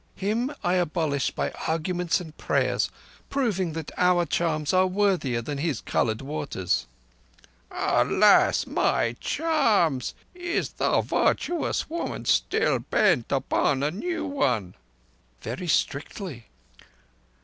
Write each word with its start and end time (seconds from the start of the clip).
Him 0.15 0.51
I 0.63 0.77
abolished 0.77 1.35
by 1.35 1.51
arguments 1.67 2.19
and 2.19 2.35
prayers, 2.35 2.89
proving 3.29 3.73
that 3.73 3.91
our 3.97 4.25
charms 4.25 4.73
are 4.73 4.87
worthier 4.87 5.43
than 5.43 5.59
his 5.59 5.79
coloured 5.79 6.21
waters." 6.23 6.87
"Alas, 7.69 8.65
my 8.65 9.15
charms! 9.19 10.15
Is 10.33 10.69
the 10.69 11.01
virtuous 11.01 11.87
woman 11.87 12.25
still 12.25 12.79
bent 12.79 13.31
upon 13.31 13.83
a 13.83 13.91
new 13.91 14.25
one?" 14.25 14.73
"Very 15.43 15.67
strictly." 15.67 16.47